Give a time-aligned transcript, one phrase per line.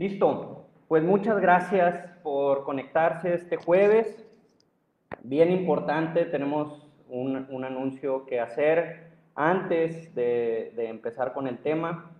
[0.00, 4.26] Listo, pues muchas gracias por conectarse este jueves.
[5.22, 12.12] Bien importante, tenemos un, un anuncio que hacer antes de, de, empezar con el tema.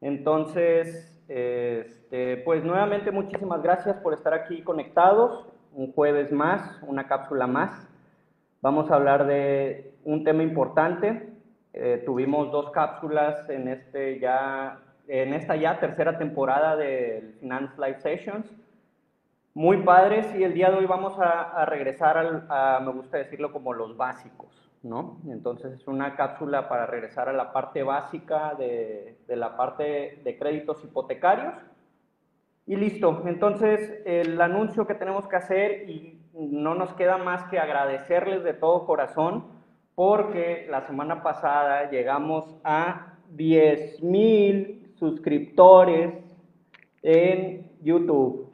[0.00, 5.46] Entonces, este, pues nuevamente muchísimas gracias por estar aquí conectados.
[5.72, 7.88] Un jueves más, una cápsula más.
[8.62, 11.32] Vamos a hablar de un tema importante.
[11.72, 18.00] Eh, tuvimos dos cápsulas en este ya en esta ya tercera temporada del Finance Live
[18.00, 18.46] Sessions.
[19.54, 23.74] Muy padres y el día de hoy vamos a, regresar a, me gusta decirlo como
[23.74, 25.20] los básicos, ¿no?
[25.28, 30.38] Entonces es una cápsula para regresar a la parte básica de, de la parte de
[30.38, 31.54] créditos hipotecarios.
[32.66, 37.58] Y listo, entonces el anuncio que tenemos que hacer y no nos queda más que
[37.58, 39.44] agradecerles de todo corazón
[39.94, 46.14] porque la semana pasada llegamos a 10 mil suscriptores
[47.02, 48.52] en YouTube.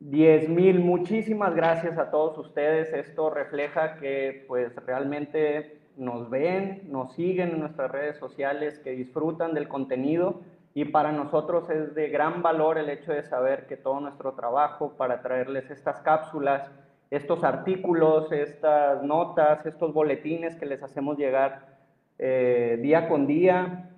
[0.00, 2.92] 10 mil, muchísimas gracias a todos ustedes.
[2.92, 9.54] Esto refleja que pues realmente nos ven, nos siguen en nuestras redes sociales, que disfrutan
[9.54, 10.42] del contenido
[10.74, 14.92] y para nosotros es de gran valor el hecho de saber que todo nuestro trabajo
[14.98, 16.70] para traerles estas cápsulas,
[17.10, 21.78] estos artículos, estas notas, estos boletines que les hacemos llegar
[22.18, 23.88] eh, día con día,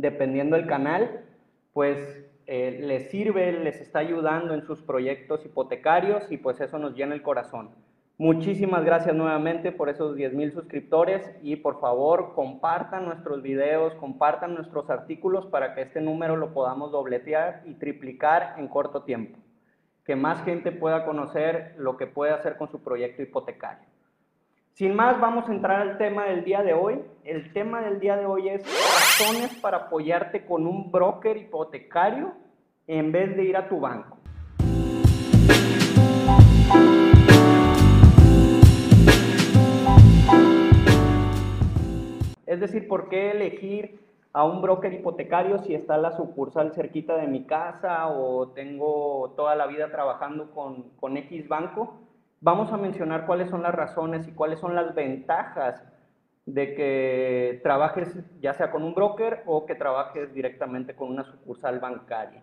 [0.00, 1.24] dependiendo del canal,
[1.72, 6.94] pues eh, les sirve, les está ayudando en sus proyectos hipotecarios y pues eso nos
[6.94, 7.70] llena el corazón.
[8.20, 14.54] Muchísimas gracias nuevamente por esos 10 mil suscriptores y por favor compartan nuestros videos, compartan
[14.54, 19.38] nuestros artículos para que este número lo podamos dobletear y triplicar en corto tiempo.
[20.04, 23.86] Que más gente pueda conocer lo que puede hacer con su proyecto hipotecario.
[24.78, 27.02] Sin más, vamos a entrar al tema del día de hoy.
[27.24, 32.32] El tema del día de hoy es razones para apoyarte con un broker hipotecario
[32.86, 34.18] en vez de ir a tu banco.
[42.46, 43.98] Es decir, ¿por qué elegir
[44.32, 49.56] a un broker hipotecario si está la sucursal cerquita de mi casa o tengo toda
[49.56, 52.07] la vida trabajando con, con X banco?
[52.40, 55.82] Vamos a mencionar cuáles son las razones y cuáles son las ventajas
[56.46, 61.78] de que trabajes ya sea con un broker o que trabajes directamente con una sucursal
[61.78, 62.42] bancaria.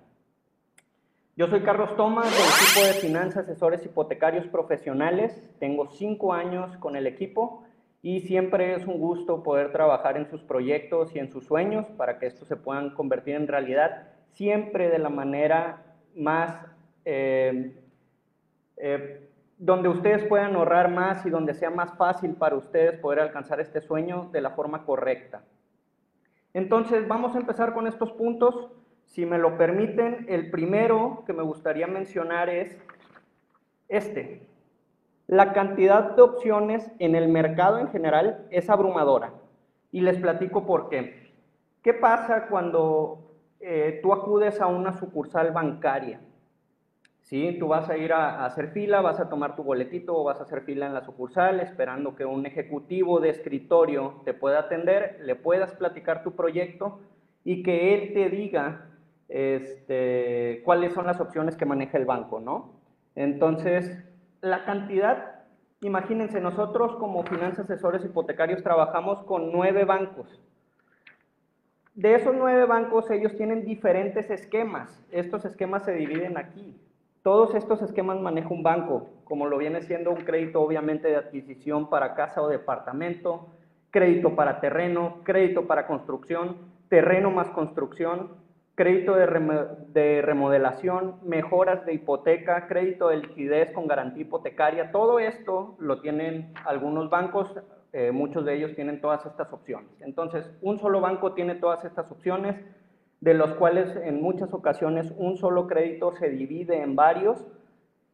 [1.37, 5.53] Yo soy Carlos Tomás del equipo de finanzas, asesores hipotecarios profesionales.
[5.59, 7.65] Tengo cinco años con el equipo
[8.01, 12.19] y siempre es un gusto poder trabajar en sus proyectos y en sus sueños para
[12.19, 15.83] que estos se puedan convertir en realidad, siempre de la manera
[16.15, 16.55] más
[17.03, 17.83] eh,
[18.77, 19.24] eh,
[19.57, 23.81] donde ustedes puedan ahorrar más y donde sea más fácil para ustedes poder alcanzar este
[23.81, 25.43] sueño de la forma correcta.
[26.53, 28.69] Entonces, vamos a empezar con estos puntos.
[29.05, 32.77] Si me lo permiten, el primero que me gustaría mencionar es
[33.87, 34.47] este.
[35.27, 39.33] La cantidad de opciones en el mercado en general es abrumadora.
[39.91, 41.31] Y les platico por qué.
[41.81, 46.19] ¿Qué pasa cuando eh, tú acudes a una sucursal bancaria?
[47.25, 47.57] ¿Sí?
[47.59, 50.43] Tú vas a ir a, hacer fila, vas a tomar tu boletito o vas a
[50.43, 55.35] hacer fila en la sucursal esperando que un ejecutivo de escritorio te pueda atender, le
[55.35, 56.99] puedas platicar tu proyecto
[57.43, 58.89] y que él te diga
[59.27, 62.73] este, cuáles son las opciones que maneja el banco, ¿no?
[63.15, 64.03] Entonces,
[64.41, 65.45] la cantidad,
[65.81, 70.41] imagínense, nosotros como finanzas asesores hipotecarios trabajamos con nueve bancos.
[71.95, 75.03] De esos nueve bancos, ellos tienen diferentes esquemas.
[75.11, 76.75] Estos esquemas se dividen aquí.
[77.25, 81.89] Todos estos esquemas maneja un banco, como lo viene siendo un crédito obviamente de adquisición
[81.89, 83.47] para casa o departamento,
[83.89, 88.33] crédito para terreno, crédito para construcción, terreno más construcción,
[88.75, 94.91] crédito de, remodelación, mejoras de hipoteca, crédito de liquidez con garantía hipotecaria.
[94.91, 97.49] Todo esto lo tienen algunos bancos,
[97.91, 99.89] eh, muchos de ellos tienen todas estas opciones.
[100.01, 102.55] Entonces, un solo banco tiene todas estas opciones
[103.21, 107.45] de los cuales en muchas ocasiones un solo crédito se divide en varios.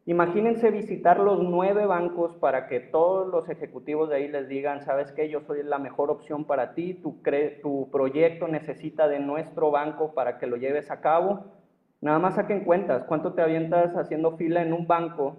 [0.04, 5.12] Imagínense visitar los nueve bancos para que todos los ejecutivos de ahí les digan, sabes
[5.12, 7.20] que yo soy la mejor opción para ti, tu,
[7.62, 11.44] tu proyecto necesita de nuestro banco para que lo lleves a cabo.
[12.00, 15.36] Nada más saquen cuentas, cuánto te avientas haciendo fila en un banco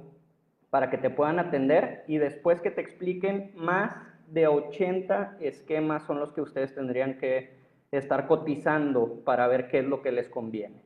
[0.69, 3.93] para que te puedan atender y después que te expliquen más
[4.29, 7.62] de 80 esquemas son los que ustedes tendrían que
[7.97, 10.81] estar cotizando para ver qué es lo que les conviene.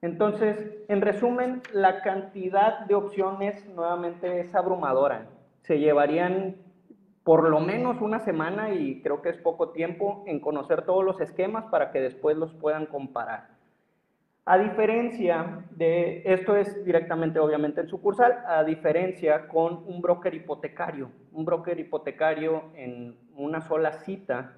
[0.00, 0.58] Entonces,
[0.88, 5.28] en resumen, la cantidad de opciones nuevamente es abrumadora.
[5.60, 6.56] Se llevarían
[7.22, 11.20] por lo menos una semana y creo que es poco tiempo en conocer todos los
[11.20, 13.46] esquemas para que después los puedan comparar.
[14.44, 21.12] A diferencia de, esto es directamente obviamente en sucursal, a diferencia con un broker hipotecario.
[21.30, 24.56] Un broker hipotecario en una sola cita,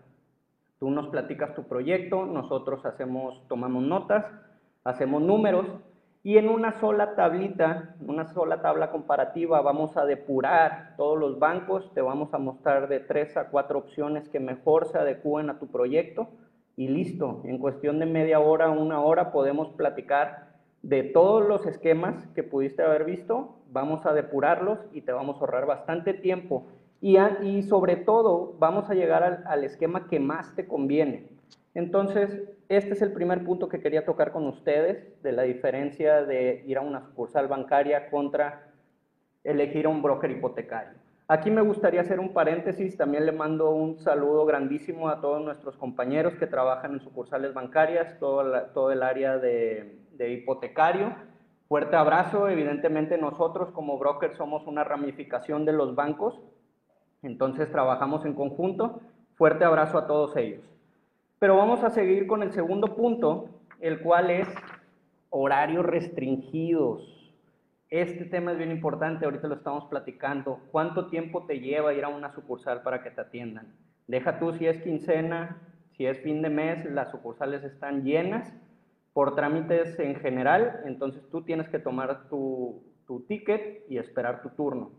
[0.84, 4.26] tú nos platicas tu proyecto, nosotros hacemos, tomamos notas,
[4.84, 5.66] hacemos números
[6.22, 11.90] y en una sola tablita, una sola tabla comparativa, vamos a depurar todos los bancos,
[11.94, 15.68] te vamos a mostrar de tres a cuatro opciones que mejor se adecúen a tu
[15.68, 16.28] proyecto
[16.76, 17.40] y listo.
[17.44, 20.48] En cuestión de media hora, una hora, podemos platicar
[20.82, 25.40] de todos los esquemas que pudiste haber visto, vamos a depurarlos y te vamos a
[25.40, 26.66] ahorrar bastante tiempo.
[27.04, 31.28] Y, y sobre todo, vamos a llegar al, al esquema que más te conviene.
[31.74, 36.64] Entonces, este es el primer punto que quería tocar con ustedes de la diferencia de
[36.66, 38.70] ir a una sucursal bancaria contra
[39.42, 40.94] elegir a un broker hipotecario.
[41.28, 45.76] Aquí me gustaría hacer un paréntesis, también le mando un saludo grandísimo a todos nuestros
[45.76, 51.14] compañeros que trabajan en sucursales bancarias, todo, el área de, de hipotecario.
[51.68, 56.40] Fuerte abrazo, evidentemente nosotros como brokers somos una ramificación de los bancos,
[57.24, 59.00] entonces trabajamos en conjunto.
[59.34, 60.62] Fuerte abrazo a todos ellos.
[61.38, 63.48] Pero vamos a seguir con el segundo punto,
[63.80, 64.48] el cual es
[65.30, 67.34] horarios restringidos.
[67.90, 70.60] Este tema es bien importante, ahorita lo estamos platicando.
[70.70, 73.74] ¿Cuánto tiempo te lleva ir a una sucursal para que te atiendan?
[74.06, 75.58] Deja tú si es quincena,
[75.96, 78.52] si es fin de mes, las sucursales están llenas
[79.14, 82.82] por trámites en general, entonces tú tienes que tomar tu,
[83.28, 84.90] ticket y esperar tu turno.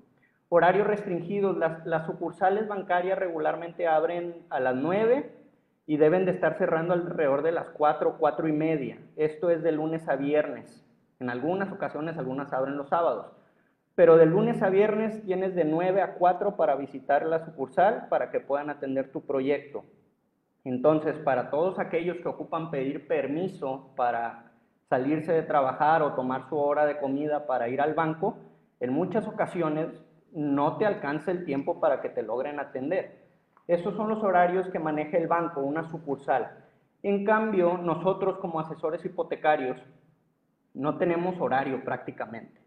[0.47, 5.31] Horarios restringidos, las, sucursales bancarias regularmente abren a las 9
[5.87, 8.99] y deben de estar cerrando alrededor de las 4, 4 y media.
[9.15, 10.85] Esto es de lunes a viernes.
[11.19, 13.31] En algunas ocasiones, algunas abren los sábados.
[13.95, 18.29] Pero de lunes a viernes tienes de 9 a 4 para visitar la sucursal para
[18.29, 19.83] que puedan atender tu proyecto.
[20.63, 24.51] Entonces, para todos aquellos que ocupan pedir permiso para
[24.89, 28.37] salirse de trabajar o tomar su hora de comida para ir al banco,
[28.79, 30.04] en muchas ocasiones
[30.35, 33.23] no te alcanza el tiempo para que te logren atender.
[33.67, 36.51] Esos son los horarios que maneja el banco, una sucursal.
[37.01, 39.81] En cambio, nosotros como asesores hipotecarios
[40.73, 42.61] no tenemos horario prácticamente.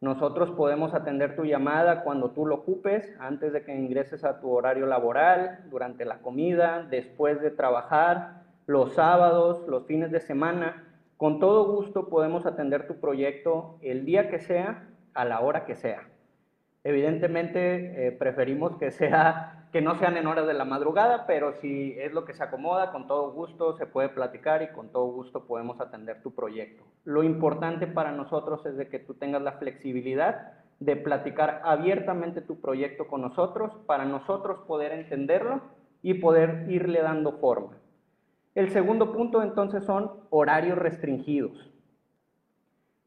[0.00, 4.50] Nosotros podemos atender tu llamada cuando tú lo ocupes, antes de que ingreses a tu
[4.50, 10.88] horario laboral, durante la comida, después de trabajar, los sábados, los fines de semana.
[11.18, 15.76] Con todo gusto podemos atender tu proyecto el día que sea, a la hora que
[15.76, 16.08] sea.
[16.84, 21.98] Evidentemente, eh, preferimos que sea que no sean en horas de la madrugada, pero si
[21.98, 25.46] es lo que se acomoda, con todo gusto se puede platicar y con todo gusto
[25.46, 26.84] podemos atender tu proyecto.
[27.04, 32.60] Lo importante para nosotros es de que tú tengas la flexibilidad de platicar abiertamente tu
[32.60, 35.62] proyecto con nosotros para nosotros poder entenderlo
[36.02, 37.78] y poder irle dando forma.
[38.54, 41.72] El segundo punto entonces son horarios restringidos.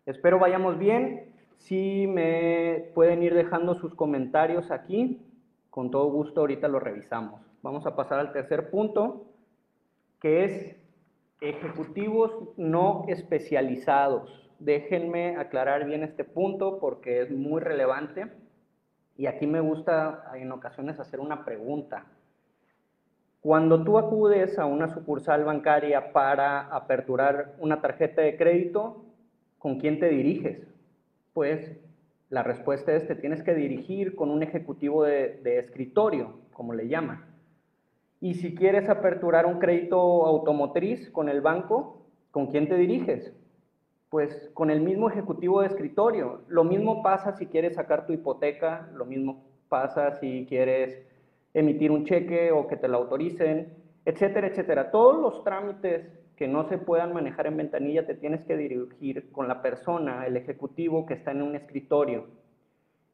[0.08, 1.35] Espero vayamos bien.
[1.58, 5.22] Si me pueden ir dejando sus comentarios aquí
[5.76, 7.42] con todo gusto ahorita lo revisamos.
[7.62, 9.26] Vamos a pasar al tercer punto,
[10.22, 10.76] que es
[11.42, 14.50] ejecutivos no especializados.
[14.60, 18.32] Déjenme aclarar bien este punto porque es muy relevante
[19.18, 22.06] y aquí me gusta en ocasiones hacer una pregunta.
[23.42, 29.04] Cuando tú acudes a una sucursal bancaria para aperturar una tarjeta de crédito,
[29.60, 30.75] ¿con quién te diriges?
[31.36, 31.70] Pues
[32.30, 37.26] la respuesta es te tienes que dirigir con un ejecutivo de, escritorio, como le llaman.
[38.22, 43.34] Y si quieres aperturar un crédito automotriz con el banco, ¿con quién te diriges?
[44.10, 46.44] Pues con el mismo ejecutivo de escritorio.
[46.48, 51.06] Lo mismo pasa si quieres sacar tu hipoteca, lo mismo pasa si quieres
[51.54, 53.74] emitir un cheque o que te lo autoricen,
[54.06, 54.90] etcétera, etcétera.
[54.90, 59.48] Todos los trámites que no se puedan manejar en ventanilla, te tienes que dirigir con
[59.48, 62.28] la persona, el ejecutivo que está en un escritorio.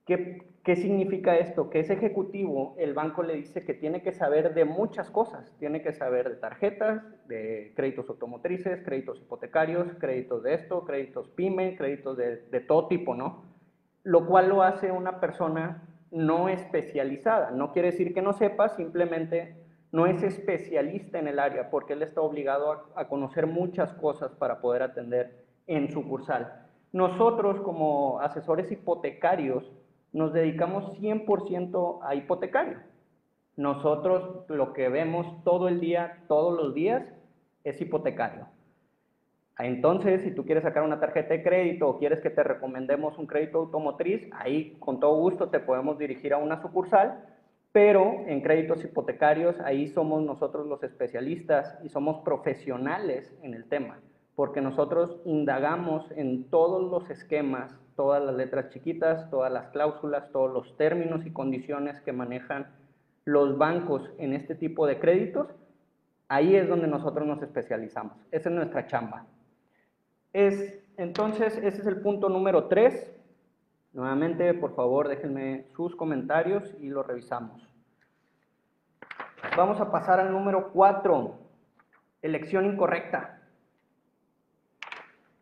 [0.06, 1.70] ¿Qué, ¿Qué, significa esto?
[1.70, 5.56] Que ese ejecutivo, el banco le dice que tiene que saber de muchas cosas.
[5.60, 11.76] Tiene que saber de tarjetas, de créditos automotrices, créditos hipotecarios, créditos de esto, créditos PYME,
[11.78, 13.44] créditos de, de todo tipo, ¿no?
[14.04, 17.52] Lo cual lo hace una persona no especializada.
[17.52, 19.61] No quiere decir que no sepa, simplemente
[19.92, 24.62] no es especialista en el área porque él está obligado a, conocer muchas cosas para
[24.62, 26.66] poder atender en sucursal.
[26.94, 29.70] Nosotros como asesores hipotecarios
[30.14, 32.80] nos dedicamos 100% a hipotecario.
[33.58, 37.04] Nosotros lo que vemos todo el día, todos los días,
[37.64, 38.48] es hipotecario.
[39.60, 43.28] Entonces, si tú quieres sacar una tarjeta de crédito o quieres que te recomendemos un
[43.28, 47.24] crédito automotriz, ahí con todo gusto te podemos dirigir a una sucursal
[47.72, 54.00] pero en créditos hipotecarios ahí somos nosotros los especialistas y somos profesionales en el tema.
[54.34, 60.52] porque nosotros indagamos en todos los esquemas, todas las letras chiquitas, todas las cláusulas, todos
[60.52, 62.66] los términos y condiciones que manejan
[63.26, 65.48] los bancos en este tipo de créditos,
[66.28, 68.18] ahí es donde nosotros nos especializamos.
[68.32, 69.26] Esa es nuestra chamba.
[70.34, 73.21] Es, entonces, ese es el punto número 3.
[73.94, 77.68] Nuevamente, por favor, déjenme sus comentarios y lo revisamos.
[79.58, 81.36] Vamos a pasar al número 4,
[82.22, 83.42] elección incorrecta.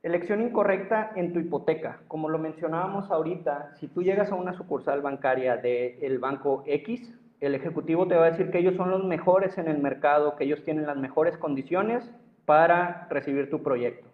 [0.01, 2.00] Elección incorrecta en tu hipoteca.
[2.08, 7.53] Como lo mencionábamos ahorita, si tú llegas a una sucursal bancaria del banco X, el
[7.53, 10.63] ejecutivo te va a decir que ellos son los mejores en el mercado, que ellos
[10.63, 12.10] tienen las mejores condiciones
[12.46, 14.08] para recibir tu proyecto.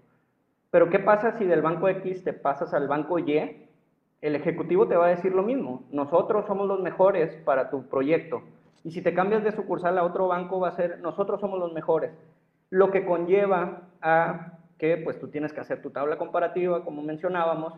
[0.71, 3.64] Pero ¿qué pasa si del banco X te pasas al banco Y?
[4.21, 5.83] El ejecutivo te va a decir lo mismo.
[5.91, 8.41] Nosotros somos los mejores para tu proyecto.
[8.83, 11.73] Y si te cambias de sucursal a otro banco va a ser nosotros somos los
[11.73, 12.11] mejores.
[12.69, 17.73] Lo que conlleva a que pues tú tienes que hacer tu tabla comparativa, como mencionábamos,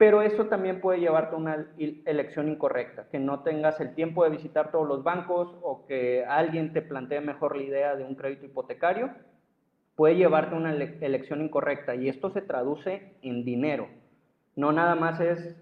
[0.00, 4.30] pero eso también puede llevarte a una elección incorrecta, que no tengas el tiempo de
[4.30, 8.46] visitar todos los bancos o que alguien te plantee mejor la idea de un crédito
[8.46, 9.10] hipotecario,
[9.96, 13.88] puede llevarte a una elección incorrecta y esto se traduce en dinero.
[14.56, 15.54] No nada más es,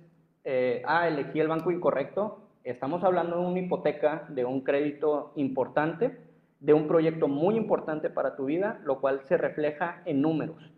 [0.44, 6.18] eh, ah, elegí el banco incorrecto, estamos hablando de una hipoteca, de un crédito importante,
[6.60, 10.72] de un proyecto muy importante para tu vida, lo cual se refleja en números.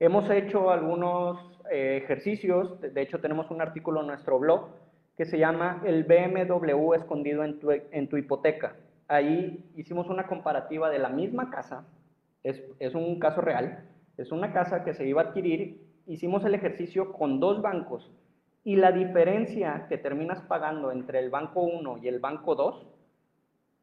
[0.00, 4.68] Hemos hecho algunos eh, ejercicios, de hecho tenemos un artículo en nuestro blog
[5.16, 8.76] que se llama El BMW escondido en tu, en tu hipoteca.
[9.08, 11.84] Ahí hicimos una comparativa de la misma casa,
[12.44, 16.54] es, es un caso real, es una casa que se iba a adquirir, hicimos el
[16.54, 18.10] ejercicio con dos bancos
[18.64, 22.86] y la diferencia que terminas pagando entre el banco 1 y el banco 2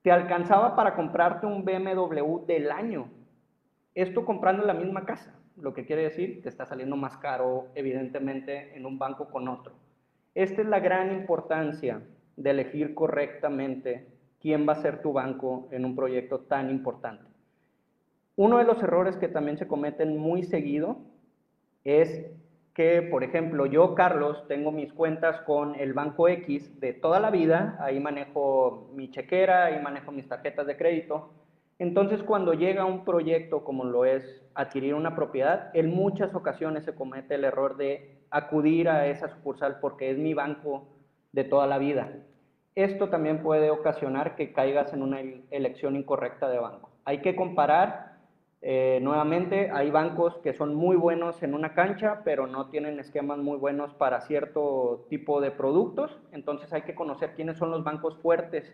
[0.01, 3.09] te alcanzaba para comprarte un BMW del año.
[3.95, 8.75] Esto comprando la misma casa lo que quiere decir que está saliendo más caro, evidentemente,
[8.75, 9.73] en un banco con otro.
[10.33, 12.01] Esta es la gran importancia
[12.35, 14.07] de elegir correctamente
[14.41, 17.23] quién va a ser tu banco en un proyecto tan importante.
[18.35, 20.97] Uno de los errores que también se cometen muy seguido
[21.85, 22.25] es
[22.75, 27.31] que, por ejemplo, yo, Carlos, tengo mis cuentas con el banco X de toda la
[27.31, 31.31] vida, ahí manejo mi chequera, ahí manejo mis tarjetas de crédito,
[31.77, 36.95] entonces, cuando llega un proyecto como lo es adquirir una propiedad, en muchas ocasiones se
[36.95, 40.87] comete el error de acudir a esa sucursal porque es mi banco
[41.33, 42.09] de toda la vida.
[42.75, 45.19] Esto también puede ocasionar que caigas en una
[45.51, 46.91] elección incorrecta de banco.
[47.03, 48.14] Hay que comparar
[48.67, 53.37] eh, nuevamente, hay bancos que son muy buenos en una cancha, pero no tienen esquemas
[53.37, 56.19] muy buenos para cierto tipo de productos.
[56.31, 58.73] Entonces hay que conocer quiénes son los bancos fuertes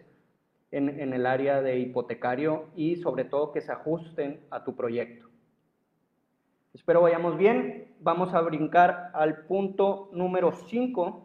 [0.72, 5.28] en, el área de hipotecario y sobre todo que se ajusten a tu proyecto.
[6.74, 7.94] Espero vayamos bien.
[8.00, 11.22] Vamos a brincar al punto número 5,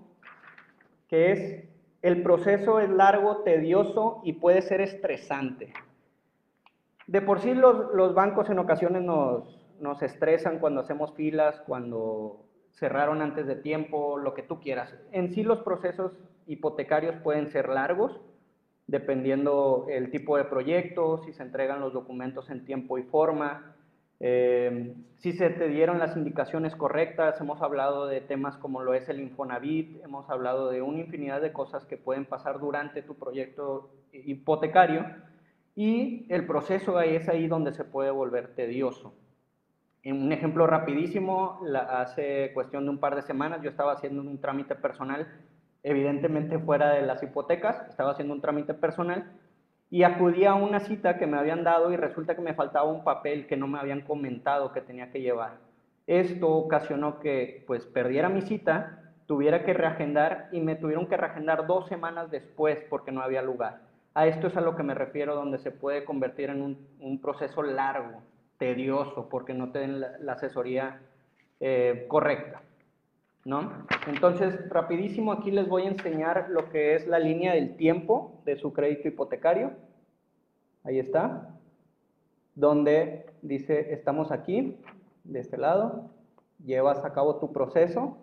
[1.06, 1.68] que es
[2.02, 5.73] el proceso es largo, tedioso y puede ser estresante.
[7.07, 13.23] De por sí los, bancos en ocasiones nos, nos estresan cuando hacemos filas, cuando cerraron
[13.23, 14.95] antes de tiempo, lo que tú quieras.
[15.13, 16.13] En sí los procesos
[16.47, 18.21] hipotecarios pueden ser largos,
[18.87, 23.77] dependiendo el tipo de proyecto, si se entregan los documentos en tiempo y forma,
[24.19, 29.09] eh, si se te dieron las indicaciones correctas, hemos hablado de temas como lo es
[29.09, 33.91] el Infonavit, hemos hablado de una infinidad de cosas que pueden pasar durante tu proyecto
[34.13, 35.05] hipotecario
[35.76, 39.14] y el proceso es ahí donde se puede volver tedioso.
[40.02, 44.40] En un ejemplo rapidísimo, hace cuestión de un par de semanas yo estaba haciendo un
[44.40, 45.28] trámite personal
[45.87, 49.30] evidentemente fuera de las hipotecas, estaba haciendo un trámite personal
[49.88, 53.04] y acudí a una cita que me habían dado y resulta que me faltaba un
[53.04, 55.59] papel que no me habían comentado que tenía que llevar.
[56.09, 61.68] Esto ocasionó que pues perdiera mi cita, tuviera que reagendar y me tuvieron que reagendar
[61.68, 63.86] dos semanas después porque no había lugar.
[64.16, 67.62] A esto es a lo que me refiero donde se puede convertir en un, proceso
[67.62, 68.23] largo,
[68.56, 71.02] tedioso, porque no tienen la, asesoría
[71.61, 72.62] eh, correcta.
[73.44, 73.85] ¿no?
[74.06, 78.56] Entonces, rapidísimo, aquí les voy a enseñar lo que es la línea del tiempo de
[78.56, 79.73] su crédito hipotecario.
[80.82, 81.50] Ahí está.
[82.54, 84.78] Donde dice, estamos aquí,
[85.25, 86.08] de este lado,
[86.64, 88.16] llevas a cabo tu proceso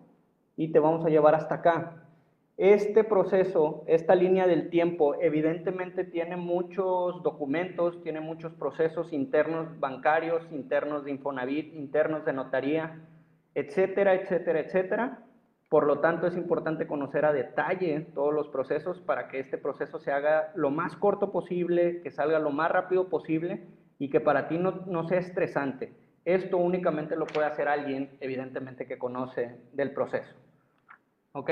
[0.57, 2.02] y te vamos a llevar hasta acá.
[2.57, 10.45] Este proceso, esta línea del tiempo, evidentemente tiene muchos documentos, tiene muchos procesos internos bancarios,
[10.51, 13.01] internos de Infonavit, internos de notaría,
[13.55, 15.19] etcétera, etcétera, etcétera.
[15.67, 19.97] Por lo tanto, es importante conocer a detalle todos los procesos para que este proceso
[19.97, 23.65] se haga lo más corto posible, que salga lo más rápido posible
[23.97, 25.91] y que para ti no, no sea estresante.
[26.23, 30.35] Esto únicamente lo puede hacer alguien, evidentemente, que conoce del proceso.
[31.31, 31.49] ¿Ok?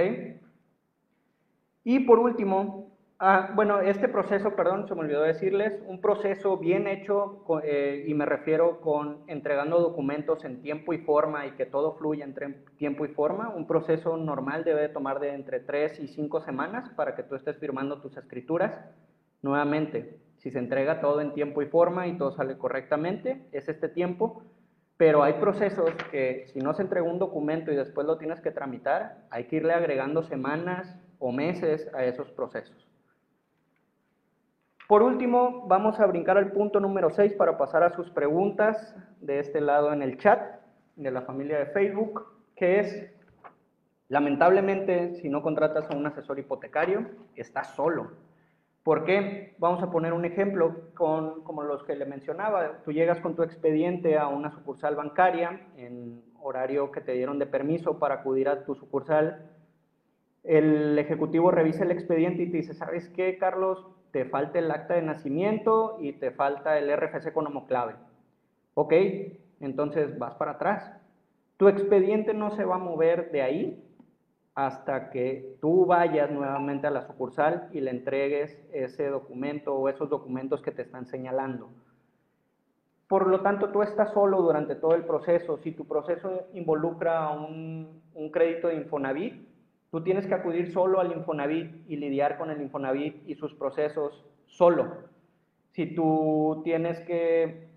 [1.84, 2.92] Y por último,
[3.24, 8.16] Ah, bueno, este proceso, perdón, se me olvidó decirles, un proceso bien hecho, eh, y
[8.16, 13.06] me refiero con entregando documentos en tiempo y forma y que todo fluya entre tiempo
[13.06, 13.50] y forma.
[13.50, 17.60] Un proceso normal debe tomar de entre 3 y 5 semanas para que tú estés
[17.60, 18.74] firmando tus escrituras.
[19.44, 23.88] Nuevamente, si se entrega todo en tiempo y forma y todo sale correctamente, es este
[23.88, 24.42] tiempo.
[24.98, 28.50] Pero hay procesos que si no se entrega un documento y después lo tienes que
[28.50, 32.88] tramitar, hay que irle agregando semanas o meses a esos procesos.
[34.88, 39.40] Por último, vamos a brincar al punto número 6 para pasar a sus preguntas de
[39.40, 40.60] este lado en el chat
[40.98, 42.25] de la familia de Facebook,
[42.58, 43.10] que es,
[44.10, 48.12] lamentablemente, si no contratas a un asesor hipotecario, estás solo.
[48.84, 49.56] ¿Por qué?
[49.60, 52.82] Vamos a poner un ejemplo con, como los que le mencionaba.
[52.84, 57.46] Tú llegas con tu expediente a una sucursal bancaria en horario que te dieron de
[57.46, 59.50] permiso para acudir a tu sucursal.
[60.43, 63.86] El ejecutivo revisa el expediente y te dice, ¿sabes qué, Carlos?
[64.12, 67.95] te falta el acta de nacimiento y te falta el RFC como clave.
[68.74, 68.93] Ok,
[69.60, 70.91] entonces vas para atrás.
[71.57, 73.83] Tu expediente no se va a mover de ahí
[74.53, 80.10] hasta que tú vayas nuevamente a la sucursal y le entregues ese documento o esos
[80.10, 81.69] documentos que te están señalando.
[83.07, 85.57] Por lo tanto, tú estás solo durante todo el proceso.
[85.57, 89.50] Si tu proceso involucra un, un crédito de Infonavit,
[89.91, 94.25] Tú tienes que acudir solo al Infonavit y lidiar con el Infonavit y sus procesos
[94.45, 95.10] solo.
[95.71, 97.67] Si tú tienes que,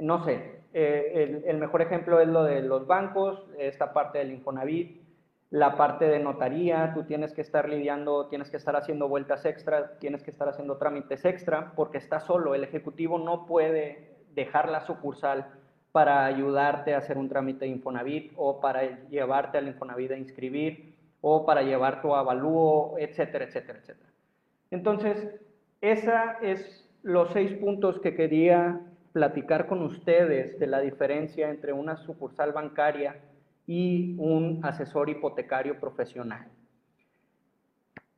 [0.00, 5.02] no sé, eh, el, mejor ejemplo es lo de los bancos, esta parte del Infonavit,
[5.50, 9.98] la parte de notaría, tú tienes que estar lidiando, tienes que estar haciendo vueltas extra,
[9.98, 12.54] tienes que estar haciendo trámites extra, porque estás solo.
[12.54, 15.46] El ejecutivo no puede dejar la sucursal
[15.92, 20.92] para ayudarte a hacer un trámite de Infonavit o para llevarte al Infonavit a inscribir
[21.22, 24.10] o para llevar tu avalúo, etcétera, etcétera, etcétera.
[24.70, 25.40] Entonces,
[25.80, 28.80] esa es los seis puntos que quería
[29.12, 33.20] platicar con ustedes de la diferencia entre una sucursal bancaria
[33.66, 36.48] y un asesor hipotecario profesional.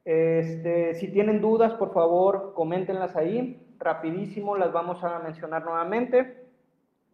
[0.04, 3.60] Este, si tienen dudas, por favor, coméntenlas ahí.
[3.78, 6.43] Rapidísimo las vamos a mencionar nuevamente.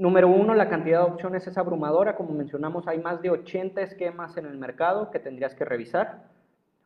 [0.00, 2.16] Número uno, la cantidad de opciones es abrumadora.
[2.16, 6.24] Como mencionamos, hay más de 80 esquemas en el mercado que tendrías que revisar.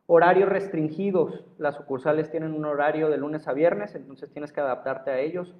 [0.05, 1.45] Horarios restringidos.
[1.57, 5.55] Las sucursales tienen un horario de lunes a viernes, entonces tienes que adaptarte a ellos.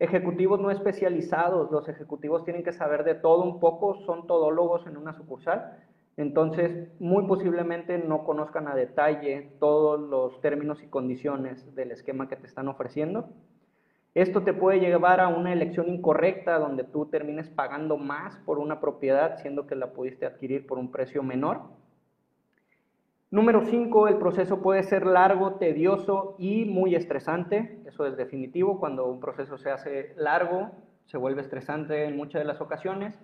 [0.00, 1.70] Ejecutivos no especializados.
[1.70, 5.78] Los ejecutivos tienen que saber de todo un poco, son todólogos en una sucursal.
[6.16, 12.34] Entonces, muy posiblemente no conozcan a detalle todos los términos y condiciones del esquema que
[12.34, 13.28] te están ofreciendo.
[14.16, 18.80] Esto te puede llevar a una elección incorrecta donde tú termines pagando más por una
[18.80, 21.60] propiedad siendo que la pudiste adquirir por un precio menor.
[23.30, 27.82] Número 5, el proceso puede ser largo, tedioso y muy estresante.
[27.84, 28.80] Eso es definitivo.
[28.80, 30.70] Cuando un proceso se hace largo,
[31.04, 33.20] se vuelve estresante en muchas de las ocasiones.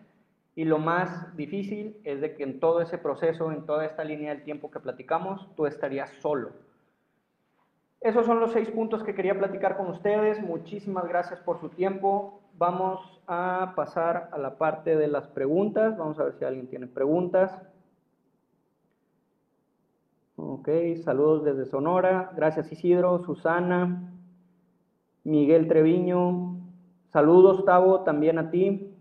[0.55, 4.35] Y lo más difícil es de que en todo ese proceso, en toda esta línea
[4.35, 6.51] del tiempo que platicamos, tú estarías solo.
[8.03, 10.41] Esos son los seis puntos que quería platicar con ustedes.
[10.43, 12.41] Muchísimas gracias por su tiempo.
[12.59, 15.97] Vamos a pasar a la parte de las preguntas.
[15.97, 17.57] Vamos a ver si alguien tiene preguntas.
[20.35, 20.69] Ok,
[21.05, 22.33] saludos desde Sonora.
[22.35, 24.13] Gracias Isidro, Susana,
[25.23, 26.57] Miguel Treviño.
[27.13, 28.92] Saludos Tavo, también a ti.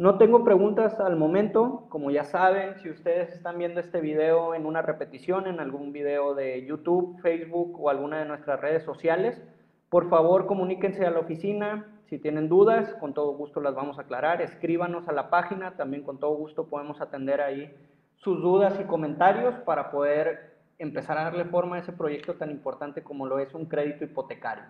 [0.00, 4.64] No tengo preguntas al momento, como ya saben, si ustedes están viendo este video en
[4.64, 9.42] una repetición, en algún video de YouTube, Facebook o alguna de nuestras redes sociales,
[9.90, 14.02] por favor comuníquense a la oficina, si tienen dudas, con todo gusto las vamos a
[14.02, 17.70] aclarar, escríbanos a la página, también con todo gusto podemos atender ahí
[18.14, 23.02] sus dudas y comentarios para poder empezar a darle forma a ese proyecto tan importante
[23.02, 24.64] como lo es un crédito hipotecario.